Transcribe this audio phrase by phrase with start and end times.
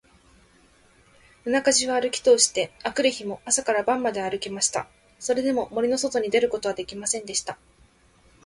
[1.43, 4.87] 夜中じゅうあるきとおして、あくる日も朝から晩まであるきました。
[5.19, 7.59] それでも、森のそとに出ることができませんでした。